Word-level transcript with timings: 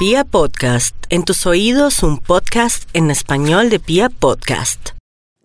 Pia 0.00 0.24
Podcast, 0.24 0.96
en 1.10 1.26
tus 1.26 1.44
oídos 1.44 2.02
un 2.02 2.16
podcast 2.16 2.88
en 2.94 3.10
español 3.10 3.68
de 3.68 3.78
Pia 3.78 4.08
Podcast. 4.08 4.92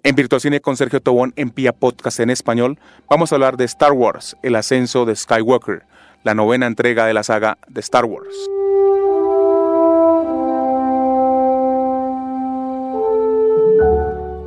En 0.01 0.15
Virtual 0.15 0.39
Cine 0.39 0.61
con 0.61 0.77
Sergio 0.77 1.01
Tobón 1.01 1.33
en 1.35 1.49
Pia 1.49 1.73
Podcast 1.73 2.21
en 2.21 2.29
español, 2.29 2.79
vamos 3.09 3.33
a 3.33 3.35
hablar 3.35 3.57
de 3.57 3.65
Star 3.65 3.91
Wars, 3.91 4.37
el 4.43 4.55
ascenso 4.55 5.03
de 5.03 5.13
Skywalker, 5.13 5.83
la 6.23 6.35
novena 6.35 6.67
entrega 6.67 7.05
de 7.05 7.13
la 7.13 7.23
saga 7.23 7.57
de 7.67 7.81
Star 7.81 8.05
Wars. 8.05 8.33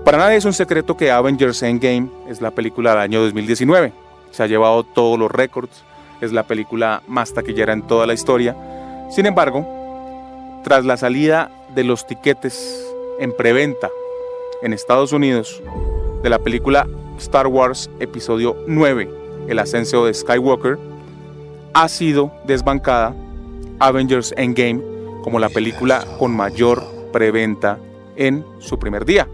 Para 0.06 0.16
nadie 0.16 0.38
es 0.38 0.46
un 0.46 0.54
secreto 0.54 0.96
que 0.96 1.10
Avengers 1.10 1.62
Endgame 1.62 2.08
es 2.30 2.40
la 2.40 2.52
película 2.52 2.92
del 2.92 3.00
año 3.00 3.20
2019. 3.20 3.92
Se 4.30 4.42
ha 4.42 4.46
llevado 4.46 4.84
todos 4.84 5.18
los 5.18 5.30
récords, 5.30 5.84
es 6.22 6.32
la 6.32 6.44
película 6.44 7.02
más 7.06 7.34
taquillera 7.34 7.74
en 7.74 7.86
toda 7.86 8.06
la 8.06 8.14
historia. 8.14 8.56
Sin 9.10 9.26
embargo, 9.26 9.77
tras 10.68 10.84
la 10.84 10.98
salida 10.98 11.50
de 11.74 11.82
los 11.82 12.06
tiquetes 12.06 12.84
en 13.20 13.34
preventa 13.34 13.88
en 14.60 14.74
Estados 14.74 15.12
Unidos 15.14 15.62
de 16.22 16.28
la 16.28 16.38
película 16.38 16.86
Star 17.16 17.46
Wars 17.46 17.88
Episodio 18.00 18.54
9, 18.66 19.08
El 19.48 19.60
ascenso 19.60 20.04
de 20.04 20.12
Skywalker, 20.12 20.78
ha 21.72 21.88
sido 21.88 22.30
desbancada 22.44 23.14
Avengers 23.78 24.34
Endgame 24.36 24.82
como 25.22 25.38
la 25.38 25.48
película 25.48 26.04
con 26.18 26.36
mayor 26.36 26.84
preventa 27.14 27.78
en 28.16 28.44
su 28.58 28.78
primer 28.78 29.06
día. 29.06 29.26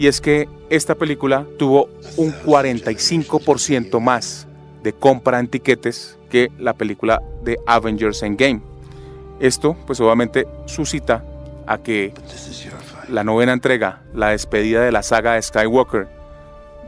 Y 0.00 0.08
es 0.08 0.20
que 0.20 0.48
esta 0.70 0.96
película 0.96 1.46
tuvo 1.56 1.88
un 2.16 2.32
45% 2.32 4.00
más 4.00 4.48
de 4.82 4.92
compra 4.92 5.38
en 5.38 5.46
tiquetes 5.46 6.18
que 6.28 6.50
la 6.58 6.72
película 6.72 7.22
de 7.44 7.60
Avengers 7.64 8.24
Endgame. 8.24 8.71
Esto, 9.42 9.76
pues 9.88 9.98
obviamente, 9.98 10.46
suscita 10.66 11.24
a 11.66 11.78
que 11.78 12.14
la 13.08 13.24
novena 13.24 13.52
entrega, 13.52 14.00
la 14.14 14.28
despedida 14.28 14.82
de 14.82 14.92
la 14.92 15.02
saga 15.02 15.32
de 15.32 15.42
Skywalker, 15.42 16.06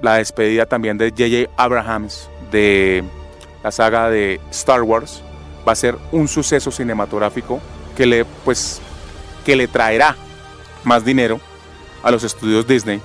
la 0.01 0.15
despedida 0.19 0.65
también 0.65 0.97
de 0.97 1.11
J.J. 1.11 1.51
Abrahams 1.57 2.31
de 2.53 3.03
la 3.65 3.73
saga 3.73 4.09
de 4.09 4.41
Star 4.53 4.83
Wars, 4.83 5.21
va 5.67 5.73
a 5.73 5.75
ser 5.75 5.97
un 6.13 6.29
suceso 6.29 6.71
cinematográfico 6.71 7.61
que 7.97 8.07
le, 8.07 8.25
pues, 8.25 8.81
que 9.45 9.57
le 9.57 9.67
traerá 9.67 10.15
más 10.85 11.05
dinero 11.05 11.41
a 12.05 12.13
los 12.13 12.23
estudios 12.23 12.69
Disney, 12.69 13.01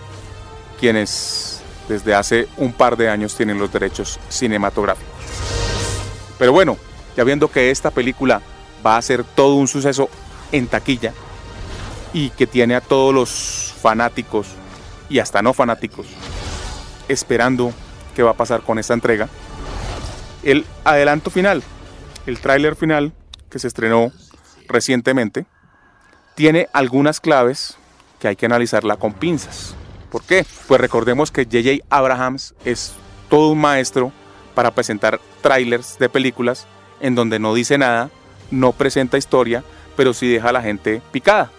quienes 0.80 1.63
desde 1.88 2.13
hace 2.13 2.47
un 2.58 2.72
par 2.72 2.95
de 2.97 3.09
años 3.09 3.34
tienen 3.36 3.58
los 3.58 3.73
derechos 3.73 4.19
cinematográficos. 4.30 5.11
Pero 6.38 6.53
bueno, 6.53 6.78
ya 7.17 7.23
viendo 7.23 7.47
que 7.47 7.72
esta 7.72 7.89
película 7.89 8.44
va 8.85 8.97
a 8.97 9.02
ser 9.02 9.23
todo 9.23 9.55
un 9.55 9.67
suceso 9.67 10.09
en 10.52 10.67
taquilla 10.67 11.13
y 12.13 12.30
que 12.31 12.47
tiene 12.47 12.75
a 12.75 12.81
todos 12.81 13.13
los 13.13 13.73
fanáticos 13.81 14.47
y 15.09 15.19
hasta 15.19 15.41
no 15.41 15.53
fanáticos 15.53 16.08
esperando 17.07 17.73
qué 18.16 18.23
va 18.23 18.31
a 18.31 18.38
pasar 18.38 18.62
con 18.62 18.79
esta 18.79 18.94
entrega. 18.94 19.28
El 20.44 20.66
adelanto 20.85 21.29
final, 21.29 21.63
el 22.25 22.39
tráiler 22.39 22.75
final 22.75 23.12
que 23.50 23.59
se 23.59 23.68
estrenó 23.68 24.12
recientemente, 24.68 25.45
tiene 26.35 26.69
algunas 26.72 27.19
claves 27.19 27.78
que 28.19 28.29
hay 28.29 28.35
que 28.35 28.45
analizarla 28.45 28.95
con 28.95 29.13
pinzas. 29.13 29.75
¿Por 30.12 30.23
qué? 30.23 30.45
Pues 30.68 30.79
recordemos 30.79 31.31
que 31.31 31.45
JJ 31.45 31.84
Abrahams 31.89 32.53
es 32.63 32.94
todo 33.29 33.51
un 33.51 33.59
maestro 33.59 34.12
para 34.56 34.72
presentar 34.72 35.19
trailers 35.41 35.97
de 36.00 36.09
películas 36.09 36.68
en 37.01 37.16
donde 37.16 37.39
no 37.39 37.53
dice 37.53 37.78
nada 37.78 38.09
no 38.52 38.72
presenta 38.72 39.18
historia, 39.18 39.64
pero 39.96 40.14
sí 40.14 40.28
deja 40.28 40.50
a 40.50 40.54
la 40.54 40.62
gente 40.62 41.02
picada. 41.12 41.52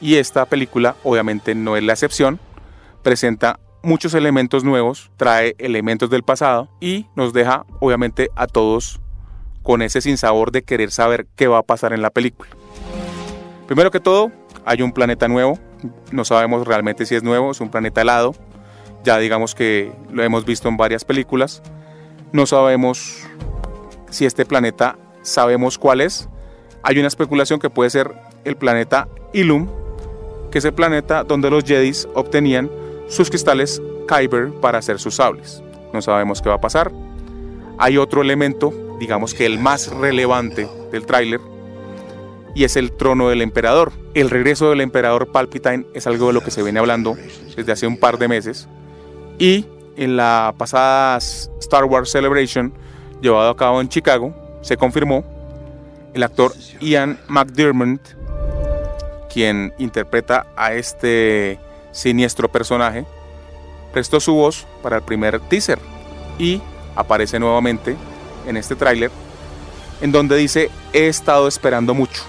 Y 0.00 0.16
esta 0.16 0.46
película 0.46 0.96
obviamente 1.04 1.54
no 1.54 1.76
es 1.76 1.82
la 1.82 1.92
excepción, 1.92 2.40
presenta 3.02 3.60
muchos 3.82 4.14
elementos 4.14 4.64
nuevos, 4.64 5.10
trae 5.16 5.54
elementos 5.58 6.10
del 6.10 6.22
pasado 6.22 6.68
y 6.80 7.06
nos 7.16 7.32
deja 7.32 7.64
obviamente 7.80 8.30
a 8.36 8.46
todos 8.46 9.00
con 9.62 9.82
ese 9.82 10.00
sinsabor 10.00 10.50
de 10.52 10.62
querer 10.62 10.90
saber 10.90 11.26
qué 11.36 11.46
va 11.46 11.58
a 11.58 11.62
pasar 11.62 11.92
en 11.92 12.02
la 12.02 12.10
película. 12.10 12.50
Primero 13.66 13.90
que 13.90 14.00
todo, 14.00 14.32
hay 14.64 14.82
un 14.82 14.92
planeta 14.92 15.28
nuevo, 15.28 15.58
no 16.10 16.24
sabemos 16.24 16.66
realmente 16.66 17.06
si 17.06 17.14
es 17.14 17.22
nuevo, 17.22 17.50
es 17.50 17.60
un 17.60 17.70
planeta 17.70 18.02
helado, 18.02 18.34
ya 19.04 19.18
digamos 19.18 19.54
que 19.54 19.92
lo 20.10 20.22
hemos 20.22 20.44
visto 20.44 20.68
en 20.68 20.76
varias 20.76 21.04
películas, 21.04 21.62
no 22.32 22.46
sabemos 22.46 23.18
si 24.10 24.26
este 24.26 24.44
planeta 24.44 24.98
sabemos 25.22 25.78
cuál 25.78 26.00
es. 26.00 26.28
Hay 26.82 26.98
una 26.98 27.08
especulación 27.08 27.60
que 27.60 27.70
puede 27.70 27.90
ser 27.90 28.12
el 28.44 28.56
planeta 28.56 29.08
Ilum, 29.32 29.68
que 30.50 30.58
es 30.58 30.64
el 30.64 30.74
planeta 30.74 31.24
donde 31.24 31.50
los 31.50 31.64
Jedis 31.64 32.08
obtenían 32.14 32.70
sus 33.08 33.30
cristales 33.30 33.80
Kyber 34.06 34.52
para 34.60 34.78
hacer 34.78 34.98
sus 34.98 35.16
sables. 35.16 35.62
No 35.92 36.02
sabemos 36.02 36.42
qué 36.42 36.48
va 36.48 36.56
a 36.56 36.60
pasar. 36.60 36.92
Hay 37.78 37.96
otro 37.98 38.22
elemento, 38.22 38.72
digamos 38.98 39.34
que 39.34 39.46
el 39.46 39.58
más 39.58 39.88
relevante 39.88 40.68
del 40.90 41.06
tráiler, 41.06 41.40
y 42.54 42.64
es 42.64 42.76
el 42.76 42.92
trono 42.92 43.28
del 43.28 43.42
emperador. 43.42 43.92
El 44.14 44.30
regreso 44.30 44.70
del 44.70 44.80
emperador 44.80 45.32
Palpatine 45.32 45.86
es 45.94 46.06
algo 46.06 46.28
de 46.28 46.32
lo 46.34 46.42
que 46.42 46.50
se 46.50 46.62
viene 46.62 46.78
hablando 46.78 47.16
desde 47.56 47.72
hace 47.72 47.86
un 47.86 47.96
par 47.96 48.18
de 48.18 48.28
meses. 48.28 48.68
Y 49.38 49.66
en 49.96 50.16
la 50.16 50.54
pasada 50.56 51.16
Star 51.16 51.84
Wars 51.84 52.10
Celebration, 52.10 52.72
llevado 53.20 53.50
a 53.50 53.56
cabo 53.56 53.80
en 53.80 53.88
Chicago, 53.88 54.34
se 54.62 54.76
confirmó, 54.76 55.24
el 56.14 56.22
actor 56.22 56.54
Ian 56.80 57.18
McDermott, 57.28 58.00
quien 59.32 59.72
interpreta 59.78 60.46
a 60.56 60.72
este 60.72 61.58
siniestro 61.90 62.50
personaje, 62.50 63.04
prestó 63.92 64.20
su 64.20 64.34
voz 64.34 64.66
para 64.82 64.96
el 64.96 65.02
primer 65.02 65.40
teaser 65.40 65.78
y 66.38 66.60
aparece 66.96 67.38
nuevamente 67.38 67.96
en 68.46 68.56
este 68.56 68.74
tráiler 68.74 69.10
en 70.00 70.12
donde 70.12 70.36
dice 70.36 70.70
he 70.92 71.06
estado 71.06 71.48
esperando 71.48 71.94
mucho 71.94 72.22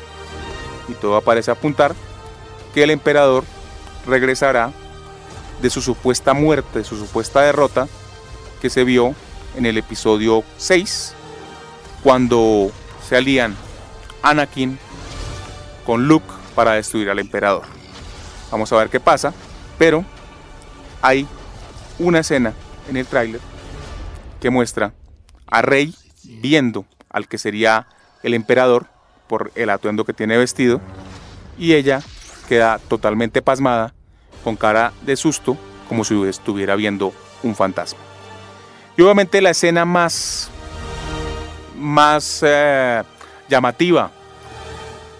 y 0.87 0.93
todo 0.93 1.19
parece 1.21 1.51
apuntar 1.51 1.93
que 2.73 2.83
el 2.83 2.91
emperador 2.91 3.43
regresará 4.05 4.71
de 5.61 5.69
su 5.69 5.81
supuesta 5.81 6.33
muerte, 6.33 6.83
su 6.83 6.97
supuesta 6.97 7.41
derrota 7.41 7.87
que 8.61 8.69
se 8.69 8.83
vio 8.83 9.15
en 9.55 9.65
el 9.65 9.77
episodio 9.77 10.43
6 10.57 11.15
cuando 12.03 12.71
se 13.07 13.15
alían 13.15 13.55
Anakin 14.21 14.77
con 15.85 16.07
Luke 16.07 16.27
para 16.55 16.73
destruir 16.73 17.09
al 17.09 17.19
emperador. 17.19 17.63
Vamos 18.51 18.71
a 18.71 18.77
ver 18.77 18.89
qué 18.89 18.99
pasa, 18.99 19.33
pero 19.77 20.05
hay 21.01 21.27
una 21.99 22.19
escena 22.19 22.53
en 22.89 22.97
el 22.97 23.07
tráiler 23.07 23.41
que 24.39 24.49
muestra 24.49 24.93
a 25.47 25.61
Rey 25.61 25.95
viendo 26.23 26.85
al 27.09 27.27
que 27.27 27.37
sería 27.37 27.87
el 28.23 28.33
emperador 28.33 28.87
por 29.27 29.51
el 29.55 29.69
atuendo 29.69 30.05
que 30.05 30.13
tiene 30.13 30.37
vestido 30.37 30.81
y 31.57 31.73
ella 31.73 32.01
queda 32.47 32.79
totalmente 32.79 33.41
pasmada 33.41 33.93
con 34.43 34.55
cara 34.55 34.93
de 35.01 35.15
susto 35.15 35.57
como 35.87 36.03
si 36.03 36.21
estuviera 36.23 36.75
viendo 36.75 37.13
un 37.43 37.55
fantasma. 37.55 37.99
Y 38.97 39.01
obviamente 39.01 39.41
la 39.41 39.51
escena 39.51 39.85
más 39.85 40.49
más 41.75 42.41
eh, 42.45 43.03
llamativa, 43.49 44.11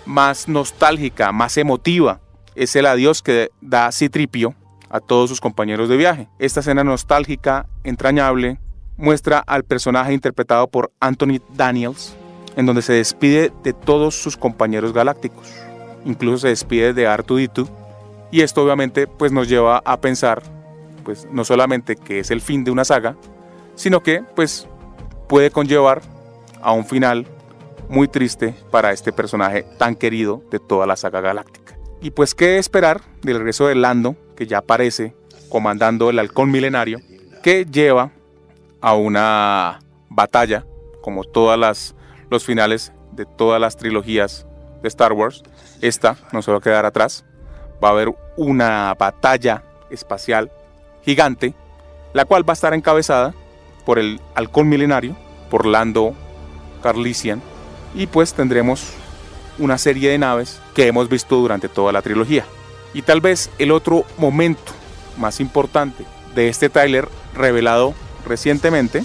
más 0.06 0.48
nostálgica, 0.48 1.32
más 1.32 1.58
emotiva. 1.58 2.20
Es 2.56 2.76
el 2.76 2.86
adiós 2.86 3.22
que 3.22 3.50
da 3.62 3.92
Citripio 3.92 4.56
a 4.90 5.00
todos 5.00 5.30
sus 5.30 5.42
compañeros 5.42 5.90
de 5.90 5.98
viaje. 5.98 6.28
Esta 6.40 6.60
escena 6.60 6.84
nostálgica, 6.84 7.68
entrañable, 7.84 8.60
muestra 8.98 9.40
al 9.40 9.64
personaje 9.64 10.14
interpretado 10.14 10.68
por 10.68 10.92
Anthony 11.00 11.42
Daniels, 11.56 12.16
en 12.56 12.66
donde 12.66 12.84
se 12.84 12.94
despide 12.94 13.52
de 13.64 13.74
todos 13.74 14.16
sus 14.16 14.38
compañeros 14.38 14.94
galácticos. 14.94 15.52
Incluso 16.06 16.40
se 16.40 16.50
despide 16.50 16.94
de 16.94 17.08
Artudito. 17.08 17.68
Y 18.32 18.42
esto 18.42 18.64
obviamente 18.64 19.08
pues 19.08 19.32
nos 19.32 19.48
lleva 19.48 19.82
a 19.86 20.00
pensar, 20.00 20.44
pues 21.04 21.28
no 21.32 21.44
solamente 21.44 21.96
que 21.96 22.20
es 22.20 22.32
el 22.32 22.42
fin 22.42 22.64
de 22.64 22.72
una 22.72 22.86
saga, 22.86 23.16
sino 23.76 24.02
que 24.02 24.24
pues 24.36 24.68
puede 25.28 25.50
conllevar 25.50 26.02
a 26.64 26.72
un 26.72 26.86
final 26.86 27.28
muy 27.90 28.08
triste 28.08 28.56
para 28.72 28.92
este 28.92 29.12
personaje 29.12 29.64
tan 29.78 29.96
querido 29.96 30.42
de 30.50 30.60
toda 30.60 30.88
la 30.88 30.96
saga 30.96 31.22
galáctica. 31.22 31.78
Y 32.02 32.12
pues 32.12 32.34
qué 32.34 32.58
esperar 32.58 33.02
del 33.22 33.38
regreso 33.38 33.68
de 33.68 33.76
Lando, 33.76 34.16
que 34.36 34.48
ya 34.48 34.60
aparece 34.60 35.16
comandando 35.50 36.10
el 36.10 36.20
halcón 36.20 36.52
milenario, 36.52 37.00
que 37.44 37.66
lleva 37.66 38.12
a 38.82 38.96
una 38.96 39.80
batalla, 40.10 40.66
como 41.02 41.24
todas 41.24 41.60
las 41.60 41.96
los 42.30 42.44
finales 42.44 42.92
de 43.12 43.26
todas 43.26 43.62
las 43.62 43.78
trilogías 43.78 44.46
de 44.82 44.88
Star 44.88 45.14
Wars. 45.14 45.44
Esta 45.82 46.18
no 46.32 46.42
se 46.42 46.52
va 46.52 46.58
a 46.58 46.62
quedar 46.62 46.86
atrás. 46.86 47.26
Va 47.84 47.90
a 47.90 47.92
haber 47.92 48.14
una 48.36 48.96
batalla 48.98 49.64
espacial 49.90 50.52
gigante, 51.04 51.54
la 52.14 52.26
cual 52.26 52.48
va 52.48 52.54
a 52.54 52.56
estar 52.56 52.74
encabezada 52.74 53.34
por 53.86 54.00
el 54.00 54.20
halcón 54.36 54.68
milenario, 54.68 55.16
por 55.50 55.66
Lando 55.66 56.16
Carlisian, 56.84 57.42
y 57.96 58.06
pues 58.06 58.34
tendremos 58.34 58.92
una 59.58 59.78
serie 59.78 60.12
de 60.12 60.18
naves 60.18 60.60
que 60.76 60.88
hemos 60.88 61.10
visto 61.10 61.38
durante 61.38 61.70
toda 61.70 61.92
la 61.92 62.02
trilogía. 62.02 62.46
Y 62.94 63.02
tal 63.02 63.22
vez 63.22 63.50
el 63.58 63.72
otro 63.72 64.06
momento 64.18 64.72
más 65.18 65.40
importante 65.40 66.06
de 66.36 66.50
este 66.50 66.70
tráiler 66.70 67.08
revelado 67.34 67.94
recientemente 68.26 69.04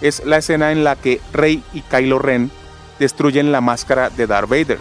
es 0.00 0.24
la 0.24 0.38
escena 0.38 0.72
en 0.72 0.84
la 0.84 0.96
que 0.96 1.20
Rey 1.32 1.62
y 1.72 1.82
Kylo 1.82 2.18
Ren 2.18 2.50
destruyen 2.98 3.52
la 3.52 3.60
máscara 3.60 4.10
de 4.10 4.26
Darth 4.26 4.48
Vader. 4.48 4.78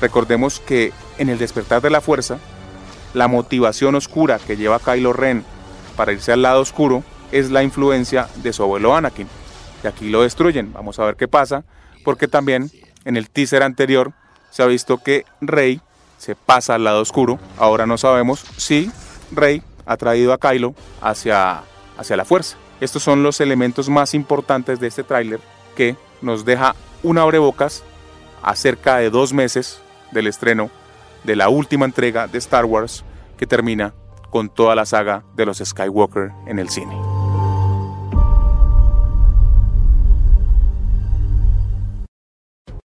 Recordemos 0.00 0.60
que 0.60 0.92
en 1.18 1.28
el 1.28 1.38
despertar 1.38 1.80
de 1.82 1.90
la 1.90 2.00
fuerza, 2.00 2.38
la 3.14 3.28
motivación 3.28 3.94
oscura 3.94 4.38
que 4.38 4.56
lleva 4.56 4.80
Kylo 4.80 5.12
Ren 5.12 5.44
para 5.96 6.12
irse 6.12 6.32
al 6.32 6.42
lado 6.42 6.60
oscuro 6.60 7.02
es 7.32 7.50
la 7.50 7.62
influencia 7.62 8.28
de 8.36 8.52
su 8.52 8.62
abuelo 8.62 8.94
Anakin. 8.94 9.28
Y 9.82 9.86
aquí 9.86 10.08
lo 10.10 10.22
destruyen. 10.22 10.72
Vamos 10.72 10.98
a 10.98 11.04
ver 11.04 11.16
qué 11.16 11.28
pasa, 11.28 11.64
porque 12.04 12.28
también 12.28 12.70
en 13.04 13.16
el 13.16 13.30
teaser 13.30 13.62
anterior 13.62 14.12
se 14.50 14.62
ha 14.62 14.66
visto 14.66 14.98
que 14.98 15.24
Rey 15.40 15.80
se 16.18 16.34
pasa 16.34 16.74
al 16.74 16.84
lado 16.84 17.00
oscuro. 17.00 17.38
Ahora 17.58 17.86
no 17.86 17.98
sabemos 17.98 18.40
si 18.56 18.90
Rey 19.30 19.62
ha 19.86 19.96
traído 19.96 20.32
a 20.32 20.38
Kylo 20.38 20.74
hacia, 21.00 21.62
hacia 21.96 22.16
la 22.16 22.24
fuerza. 22.24 22.56
Estos 22.80 23.02
son 23.02 23.22
los 23.22 23.40
elementos 23.40 23.88
más 23.88 24.14
importantes 24.14 24.80
de 24.80 24.86
este 24.86 25.02
tráiler 25.02 25.40
que 25.76 25.96
nos 26.22 26.44
deja 26.44 26.74
un 27.02 27.18
abrebocas 27.18 27.82
a 28.42 28.54
cerca 28.54 28.96
de 28.96 29.10
dos 29.10 29.32
meses 29.32 29.80
del 30.12 30.26
estreno 30.26 30.70
de 31.24 31.36
la 31.36 31.48
última 31.48 31.84
entrega 31.84 32.26
de 32.26 32.38
Star 32.38 32.64
Wars 32.64 33.04
que 33.36 33.46
termina 33.46 33.94
con 34.30 34.48
toda 34.48 34.74
la 34.74 34.86
saga 34.86 35.24
de 35.34 35.46
los 35.46 35.58
Skywalker 35.58 36.30
en 36.46 36.58
el 36.58 36.68
cine. 36.68 37.07